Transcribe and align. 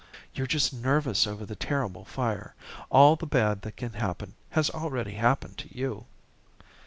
"You're 0.33 0.47
just 0.47 0.73
nervous 0.73 1.27
over 1.27 1.45
the 1.45 1.55
terrible 1.55 2.05
fire. 2.05 2.55
All 2.89 3.15
the 3.15 3.27
bad 3.27 3.61
that 3.61 3.77
can 3.77 3.93
happen 3.93 4.33
has 4.49 4.71
already 4.71 5.11
happened 5.13 5.59
to 5.59 5.77
you." 5.77 6.07